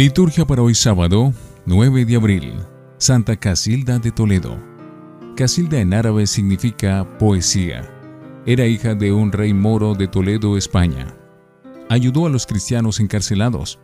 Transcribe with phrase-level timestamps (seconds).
[0.00, 1.34] Liturgia para hoy sábado,
[1.66, 2.54] 9 de abril.
[2.96, 4.56] Santa Casilda de Toledo.
[5.36, 7.86] Casilda en árabe significa poesía.
[8.46, 11.14] Era hija de un rey moro de Toledo, España.
[11.90, 13.78] Ayudó a los cristianos encarcelados.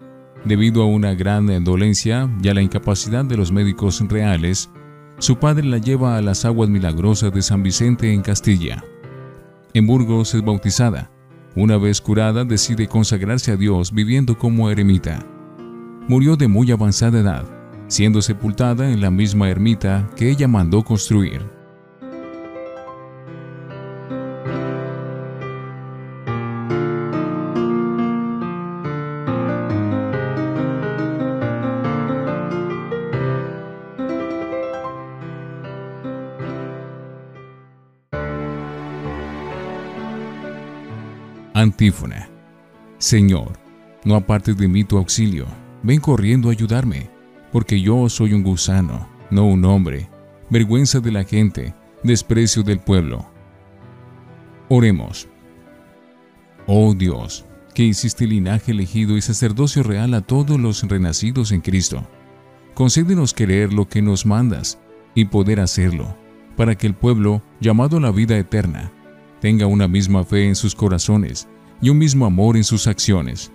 [0.46, 4.70] Debido a una gran dolencia y a la incapacidad de los médicos reales,
[5.18, 8.83] su padre la lleva a las aguas milagrosas de San Vicente en Castilla.
[9.74, 11.10] En Burgos es bautizada.
[11.55, 15.22] Una vez curada decide consagrarse a Dios viviendo como eremita
[16.09, 17.45] murió de muy avanzada edad,
[17.88, 21.42] siendo sepultada en la misma ermita que ella mandó construir.
[41.55, 42.28] Antífona.
[42.98, 43.58] Señor,
[44.05, 45.47] no apartes de mí tu auxilio
[45.87, 47.09] ven corriendo a ayudarme,
[47.53, 50.11] porque yo soy un gusano, no un hombre,
[50.51, 53.25] vergüenza de la gente, desprecio del pueblo.
[54.69, 55.29] Oremos.
[56.67, 62.05] Oh Dios, que hiciste linaje elegido y sacerdocio real a todos los renacidos en Cristo,
[62.75, 64.81] concédenos querer lo que nos mandas
[65.14, 66.17] y poder hacerlo,
[66.57, 68.91] para que el pueblo, llamado a la vida eterna,
[69.41, 71.47] tenga una misma fe en sus corazones
[71.81, 73.53] y un mismo amor en sus acciones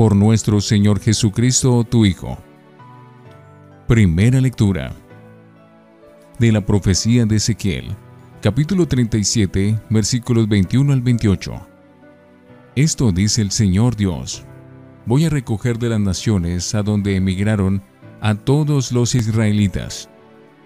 [0.00, 2.38] por nuestro Señor Jesucristo, tu Hijo.
[3.86, 4.94] Primera lectura
[6.38, 7.94] de la profecía de Ezequiel,
[8.40, 11.52] capítulo 37, versículos 21 al 28.
[12.76, 14.46] Esto dice el Señor Dios.
[15.04, 17.82] Voy a recoger de las naciones a donde emigraron
[18.22, 20.08] a todos los israelitas.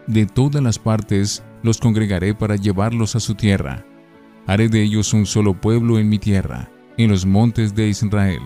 [0.07, 3.85] De todas las partes los congregaré para llevarlos a su tierra.
[4.47, 8.39] Haré de ellos un solo pueblo en mi tierra, en los montes de Israel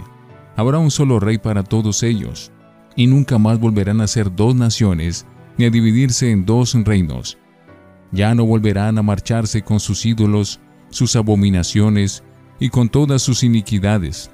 [0.59, 2.51] Habrá un solo rey para todos ellos,
[2.97, 5.25] y nunca más volverán a ser dos naciones,
[5.57, 7.39] ni a dividirse en dos reinos.
[8.11, 10.59] Ya no volverán a marcharse con sus ídolos,
[10.91, 12.25] sus abominaciones
[12.59, 14.33] y con todas sus iniquidades.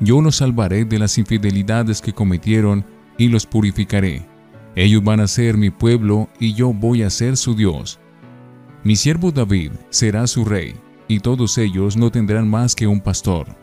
[0.00, 2.82] Yo los salvaré de las infidelidades que cometieron
[3.18, 4.26] y los purificaré.
[4.74, 8.00] Ellos van a ser mi pueblo y yo voy a ser su Dios.
[8.82, 10.74] Mi siervo David será su rey,
[11.06, 13.62] y todos ellos no tendrán más que un pastor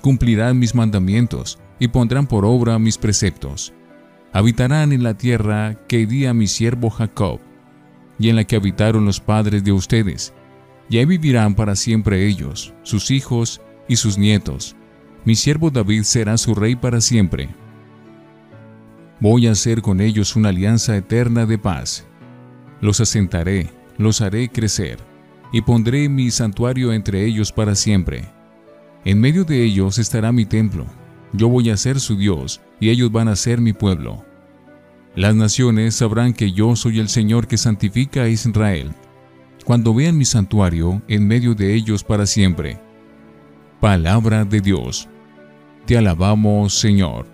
[0.00, 3.72] cumplirán mis mandamientos y pondrán por obra mis preceptos.
[4.32, 7.40] Habitarán en la tierra que di a mi siervo Jacob,
[8.18, 10.32] y en la que habitaron los padres de ustedes,
[10.88, 14.76] y ahí vivirán para siempre ellos, sus hijos y sus nietos.
[15.24, 17.48] Mi siervo David será su rey para siempre.
[19.20, 22.06] Voy a hacer con ellos una alianza eterna de paz.
[22.80, 24.98] Los asentaré, los haré crecer,
[25.52, 28.35] y pondré mi santuario entre ellos para siempre
[29.06, 30.84] en medio de ellos estará mi templo.
[31.32, 34.24] Yo voy a ser su Dios, y ellos van a ser mi pueblo.
[35.14, 38.90] Las naciones sabrán que yo soy el Señor que santifica a Israel,
[39.64, 42.80] cuando vean mi santuario en medio de ellos para siempre.
[43.80, 45.08] Palabra de Dios.
[45.86, 47.28] Te alabamos, Señor.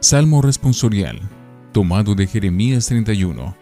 [0.00, 1.20] Salmo responsorial,
[1.70, 3.54] tomado de Jeremías 31.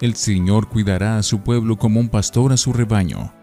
[0.00, 3.37] El Señor cuidará a su pueblo como un pastor a su rebaño.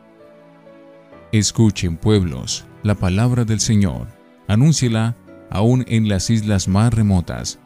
[1.38, 4.08] Escuchen, pueblos, la palabra del Señor.
[4.48, 5.18] Anúnciela
[5.52, 7.60] aún en las islas más remotas.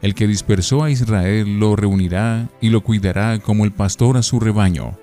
[0.00, 4.40] El que dispersó a Israel lo reunirá y lo cuidará como el pastor a su
[4.40, 4.96] rebaño.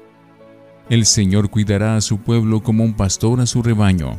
[0.90, 4.18] El Señor cuidará a su pueblo como un pastor a su rebaño.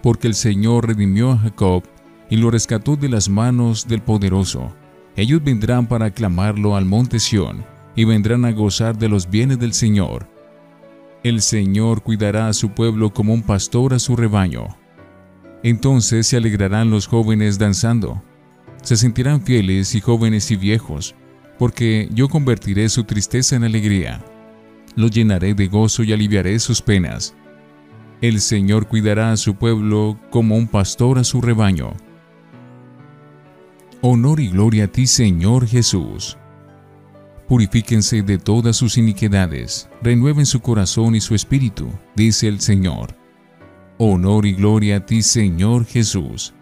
[0.00, 1.82] Porque el Señor redimió a Jacob
[2.30, 4.72] y lo rescató de las manos del poderoso.
[5.16, 7.64] Ellos vendrán para aclamarlo al monte Sión
[7.96, 10.31] y vendrán a gozar de los bienes del Señor
[11.24, 14.76] el Señor cuidará a su pueblo como un pastor a su rebaño.
[15.62, 18.20] Entonces se alegrarán los jóvenes danzando.
[18.82, 21.14] Se sentirán fieles y jóvenes y viejos,
[21.58, 24.24] porque yo convertiré su tristeza en alegría.
[24.96, 27.34] Los llenaré de gozo y aliviaré sus penas.
[28.20, 31.92] El Señor cuidará a su pueblo como un pastor a su rebaño.
[34.00, 36.36] Honor y gloria a ti, Señor Jesús
[37.52, 43.14] purifíquense de todas sus iniquidades, renueven su corazón y su espíritu, dice el Señor.
[43.98, 46.54] Honor y gloria a ti, Señor Jesús.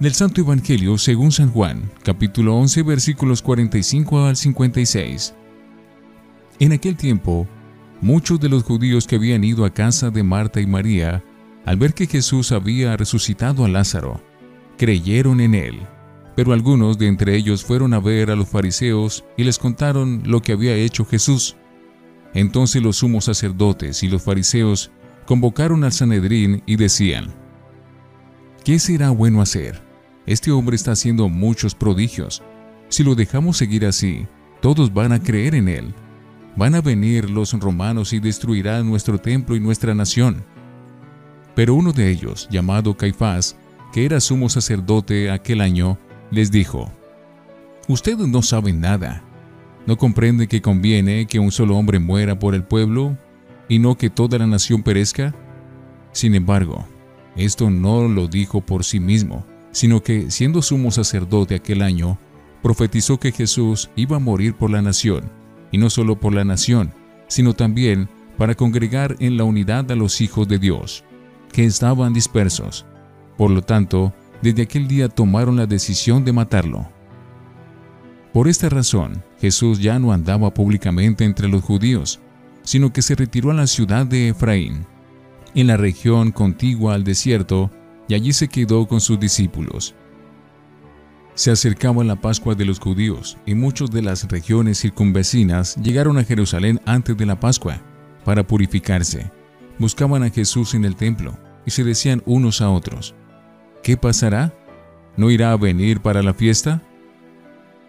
[0.00, 5.34] Del Santo Evangelio según San Juan, capítulo 11, versículos 45 al 56.
[6.58, 7.46] En aquel tiempo,
[8.00, 11.22] muchos de los judíos que habían ido a casa de Marta y María,
[11.64, 14.20] al ver que Jesús había resucitado a Lázaro,
[14.76, 15.78] creyeron en él.
[16.40, 20.40] Pero algunos de entre ellos fueron a ver a los fariseos y les contaron lo
[20.40, 21.54] que había hecho Jesús.
[22.32, 24.90] Entonces los sumos sacerdotes y los fariseos
[25.26, 27.26] convocaron al Sanedrín y decían,
[28.64, 29.82] ¿qué será bueno hacer?
[30.24, 32.42] este hombre está haciendo muchos prodigios.
[32.88, 34.26] Si lo dejamos seguir así,
[34.62, 35.94] todos van a creer en él.
[36.56, 40.42] Van a venir los romanos y destruirán nuestro templo y nuestra nación.
[41.54, 43.58] Pero uno de ellos, llamado Caifás,
[43.92, 45.98] que era sumo sacerdote aquel año,
[46.30, 46.90] les dijo,
[47.88, 49.22] Ustedes no saben nada.
[49.86, 53.16] ¿No comprende que conviene que un solo hombre muera por el pueblo
[53.68, 55.34] y no que toda la nación perezca?
[56.12, 56.86] Sin embargo,
[57.36, 62.18] esto no lo dijo por sí mismo, sino que, siendo sumo sacerdote aquel año,
[62.62, 65.30] profetizó que Jesús iba a morir por la nación,
[65.72, 66.92] y no solo por la nación,
[67.28, 71.04] sino también para congregar en la unidad a los hijos de Dios,
[71.52, 72.84] que estaban dispersos.
[73.36, 74.12] Por lo tanto,
[74.42, 76.88] desde aquel día tomaron la decisión de matarlo.
[78.32, 82.20] Por esta razón, Jesús ya no andaba públicamente entre los judíos,
[82.62, 84.86] sino que se retiró a la ciudad de Efraín,
[85.54, 87.70] en la región contigua al desierto,
[88.08, 89.94] y allí se quedó con sus discípulos.
[91.34, 96.24] Se acercaba la Pascua de los judíos, y muchos de las regiones circunvecinas llegaron a
[96.24, 97.80] Jerusalén antes de la Pascua,
[98.24, 99.30] para purificarse.
[99.78, 103.14] Buscaban a Jesús en el templo, y se decían unos a otros,
[103.82, 104.52] ¿qué pasará?
[105.16, 106.82] ¿No irá a venir para la fiesta?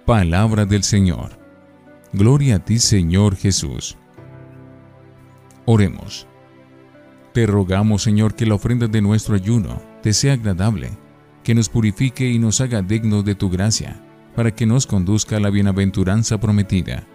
[0.06, 1.40] Palabra del Señor.
[2.14, 3.98] Gloria a ti, Señor Jesús.
[5.66, 6.28] Oremos.
[7.34, 10.90] Te rogamos, Señor, que la ofrenda de nuestro ayuno te sea agradable,
[11.44, 14.04] que nos purifique y nos haga dignos de tu gracia,
[14.36, 17.08] para que nos conduzca a la bienaventuranza prometida.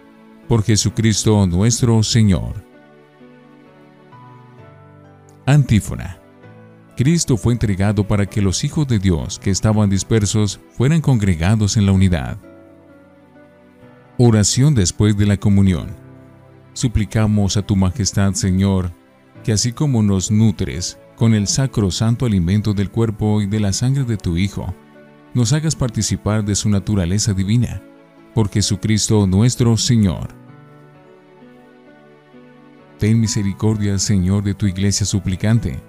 [0.47, 2.55] Por Jesucristo nuestro Señor.
[5.45, 6.26] Antífona.
[6.97, 11.85] Cristo fue entregado para que los hijos de Dios que estaban dispersos fueran congregados en
[11.85, 12.39] la unidad.
[14.17, 15.95] Oración después de la comunión.
[16.73, 18.91] Suplicamos a tu majestad, Señor,
[19.43, 23.73] que así como nos nutres con el sacro santo alimento del cuerpo y de la
[23.73, 24.73] sangre de tu Hijo,
[25.35, 27.79] nos hagas participar de su naturaleza divina,
[28.33, 30.29] por Jesucristo nuestro Señor.
[32.97, 35.79] Ten misericordia, Señor, de tu iglesia suplicante,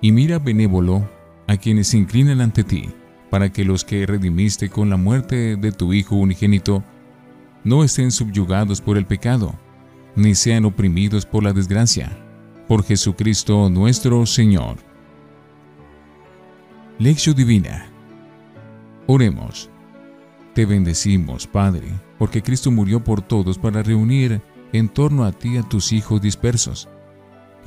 [0.00, 1.08] y mira benévolo
[1.46, 2.88] a quienes se inclinan ante ti,
[3.30, 6.82] para que los que redimiste con la muerte de tu Hijo unigénito
[7.64, 9.54] no estén subyugados por el pecado,
[10.14, 12.16] ni sean oprimidos por la desgracia,
[12.66, 14.76] por Jesucristo nuestro Señor.
[16.98, 17.86] Lección Divina.
[19.06, 19.70] Oremos.
[20.54, 21.86] Te bendecimos, Padre,
[22.18, 24.42] porque Cristo murió por todos para reunir
[24.72, 26.88] en torno a ti a tus hijos dispersos.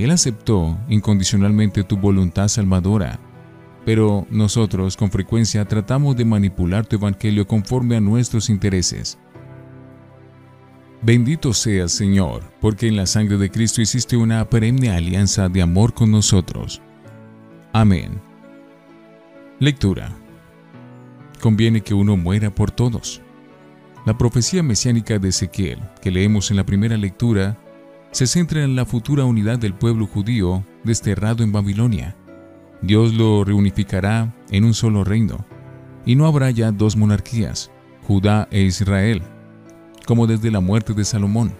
[0.03, 3.19] Él aceptó incondicionalmente tu voluntad salvadora,
[3.85, 9.17] pero nosotros con frecuencia tratamos de manipular tu evangelio conforme a nuestros intereses.
[11.03, 15.93] Bendito seas, Señor, porque en la sangre de Cristo hiciste una perenne alianza de amor
[15.93, 16.81] con nosotros.
[17.73, 18.21] Amén.
[19.59, 20.11] Lectura.
[21.41, 23.21] Conviene que uno muera por todos.
[24.05, 27.57] La profecía mesiánica de Ezequiel, que leemos en la primera lectura,
[28.11, 32.15] se centra en la futura unidad del pueblo judío desterrado en Babilonia.
[32.81, 35.45] Dios lo reunificará en un solo reino,
[36.05, 37.71] y no habrá ya dos monarquías,
[38.07, 39.21] Judá e Israel,
[40.05, 41.53] como desde la muerte de Salomón.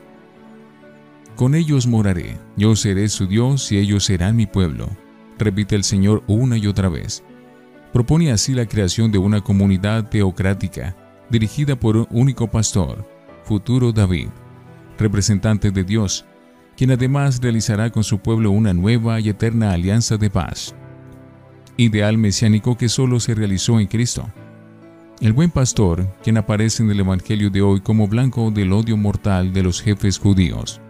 [1.36, 4.90] Con ellos moraré, yo seré su Dios y ellos serán mi pueblo,
[5.38, 7.24] repite el Señor una y otra vez.
[7.94, 10.96] Propone así la creación de una comunidad teocrática,
[11.30, 13.08] dirigida por un único pastor,
[13.44, 14.30] futuro David,
[14.98, 16.26] representante de Dios,
[16.82, 20.74] quien además realizará con su pueblo una nueva y eterna alianza de paz.
[21.78, 24.28] Ideal mesiánico que solo se realizó en Cristo.
[25.20, 29.54] El buen pastor, quien aparece en el Evangelio de hoy como blanco del odio mortal
[29.54, 30.82] de los jefes judíos.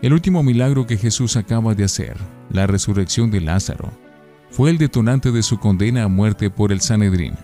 [0.00, 2.16] El último milagro que Jesús acaba de hacer,
[2.48, 3.90] la resurrección de Lázaro,
[4.48, 7.34] fue el detonante de su condena a muerte por el Sanedrín,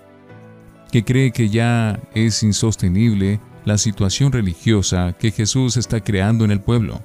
[0.91, 6.63] que cree que ya es insostenible la situación religiosa que Jesús está creando en el
[6.63, 7.03] pueblo,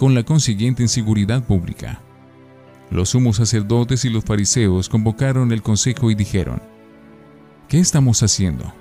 [0.00, 2.00] con la consiguiente inseguridad pública.
[2.90, 6.62] Los sumos sacerdotes y los fariseos convocaron el consejo y dijeron,
[7.68, 8.72] ¿Qué estamos haciendo?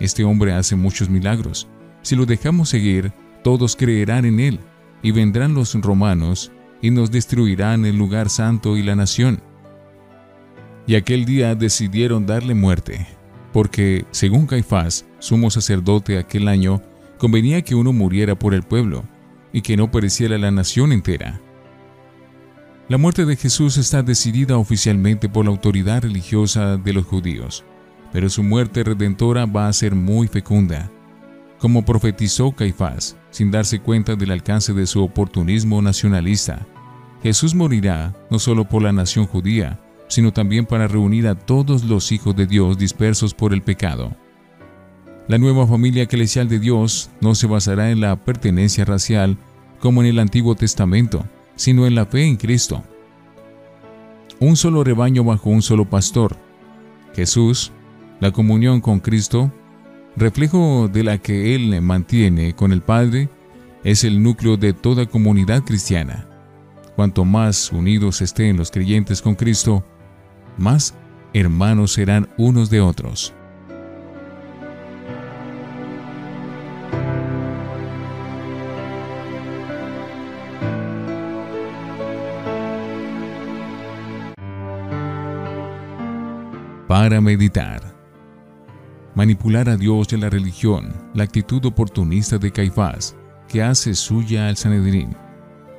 [0.00, 1.68] Este hombre hace muchos milagros.
[2.02, 3.12] Si lo dejamos seguir,
[3.44, 4.58] todos creerán en él,
[5.00, 6.50] y vendrán los romanos
[6.82, 9.40] y nos destruirán el lugar santo y la nación.
[10.88, 13.06] Y aquel día decidieron darle muerte,
[13.52, 16.82] porque, según Caifás, sumo sacerdote aquel año,
[17.16, 19.04] convenía que uno muriera por el pueblo,
[19.54, 21.40] y que no pereciera la nación entera.
[22.88, 27.64] La muerte de Jesús está decidida oficialmente por la autoridad religiosa de los judíos
[28.14, 30.88] pero su muerte redentora va a ser muy fecunda.
[31.58, 36.64] Como profetizó Caifás, sin darse cuenta del alcance de su oportunismo nacionalista,
[37.24, 42.12] Jesús morirá no solo por la nación judía, sino también para reunir a todos los
[42.12, 44.14] hijos de Dios dispersos por el pecado.
[45.26, 49.38] La nueva familia eclesial de Dios no se basará en la pertenencia racial
[49.80, 51.24] como en el Antiguo Testamento,
[51.56, 52.84] sino en la fe en Cristo.
[54.38, 56.36] Un solo rebaño bajo un solo pastor.
[57.14, 57.72] Jesús,
[58.20, 59.50] la comunión con Cristo,
[60.14, 63.30] reflejo de la que Él mantiene con el Padre,
[63.82, 66.28] es el núcleo de toda comunidad cristiana.
[66.96, 69.82] Cuanto más unidos estén los creyentes con Cristo,
[70.58, 70.94] más
[71.32, 73.32] hermanos serán unos de otros.
[87.04, 87.82] Para meditar.
[89.14, 93.14] Manipular a Dios y a la religión, la actitud oportunista de Caifás,
[93.46, 95.14] que hace suya al Sanedrín,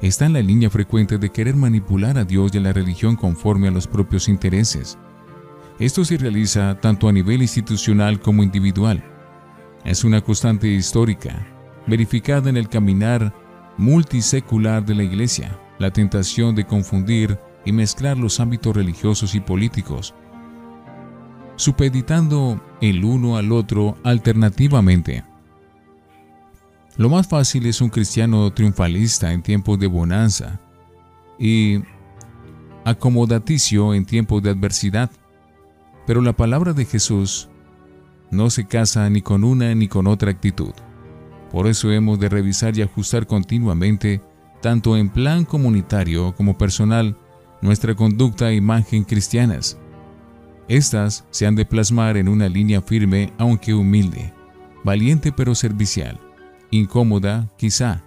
[0.03, 3.67] está en la línea frecuente de querer manipular a Dios y a la religión conforme
[3.67, 4.99] a los propios intereses.
[5.79, 9.03] Esto se realiza tanto a nivel institucional como individual.
[9.83, 11.43] Es una constante histórica,
[11.87, 13.33] verificada en el caminar
[13.77, 20.13] multisecular de la Iglesia, la tentación de confundir y mezclar los ámbitos religiosos y políticos,
[21.55, 25.23] supeditando el uno al otro alternativamente.
[26.97, 30.59] Lo más fácil es un cristiano triunfalista en tiempos de bonanza
[31.37, 31.81] y
[32.85, 35.11] acomodaticio en tiempos de adversidad.
[36.07, 37.49] Pero la palabra de Jesús
[38.31, 40.73] no se casa ni con una ni con otra actitud.
[41.51, 44.21] Por eso hemos de revisar y ajustar continuamente,
[44.61, 47.17] tanto en plan comunitario como personal,
[47.61, 49.77] nuestra conducta e imagen cristianas.
[50.67, 54.33] Estas se han de plasmar en una línea firme aunque humilde,
[54.83, 56.19] valiente pero servicial,
[56.71, 58.01] incómoda quizá,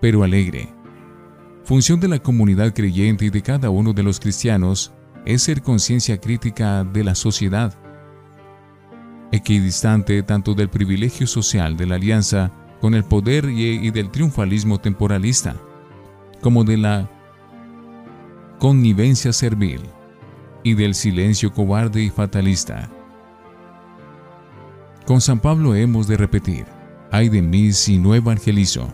[0.00, 0.68] pero alegre.
[1.64, 4.92] Función de la comunidad creyente y de cada uno de los cristianos
[5.24, 7.74] es ser conciencia crítica de la sociedad,
[9.32, 15.56] equidistante tanto del privilegio social de la alianza con el poder y del triunfalismo temporalista,
[16.40, 17.10] como de la
[18.60, 19.80] connivencia servil
[20.64, 22.90] y del silencio cobarde y fatalista.
[25.06, 26.64] Con San Pablo hemos de repetir,
[27.12, 28.92] ay de mí si no evangelizo.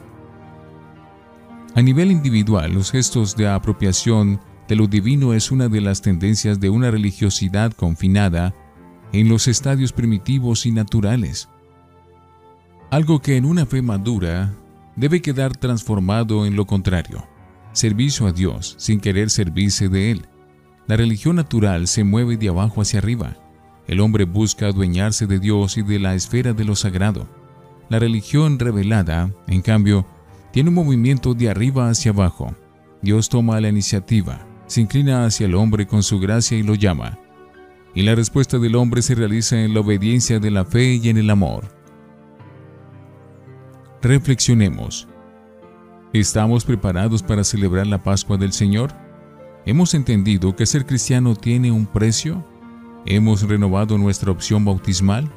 [1.77, 6.59] A nivel individual, los gestos de apropiación de lo divino es una de las tendencias
[6.59, 8.53] de una religiosidad confinada
[9.13, 11.49] en los estadios primitivos y naturales.
[12.91, 14.53] Algo que en una fe madura
[14.97, 17.25] debe quedar transformado en lo contrario,
[17.73, 20.30] servicio a Dios sin querer servirse de Él.
[20.87, 23.37] La religión natural se mueve de abajo hacia arriba.
[23.87, 27.27] El hombre busca adueñarse de Dios y de la esfera de lo sagrado.
[27.89, 30.07] La religión revelada, en cambio,
[30.53, 32.55] tiene un movimiento de arriba hacia abajo.
[33.03, 37.19] Dios toma la iniciativa, se inclina hacia el hombre con su gracia y lo llama.
[37.95, 41.19] Y la respuesta del hombre se realiza en la obediencia de la fe y en
[41.19, 41.65] el amor.
[44.03, 45.09] Reflexionemos.
[46.13, 48.93] ¿Estamos preparados para celebrar la Pascua del Señor?
[49.71, 52.45] ¿Hemos entendido que ser cristiano tiene un precio?
[53.07, 55.31] ¿Hemos renovado nuestra opción bautismal?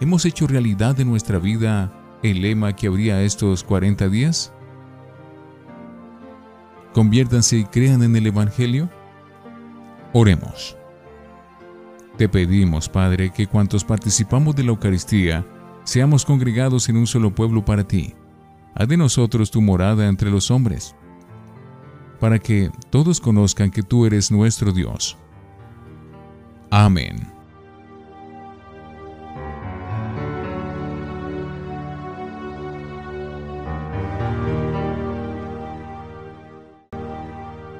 [0.00, 4.52] ¿Hemos hecho realidad de nuestra vida el lema que habría estos 40 días?
[6.92, 8.90] Conviértanse y crean en el Evangelio.
[10.12, 10.76] Oremos.
[12.18, 15.46] Te pedimos, Padre, que cuantos participamos de la Eucaristía,
[15.84, 18.12] seamos congregados en un solo pueblo para ti.
[18.74, 20.96] Haz de nosotros tu morada entre los hombres,
[22.22, 25.18] para que todos conozcan que tú eres nuestro Dios.
[26.70, 27.16] Amén.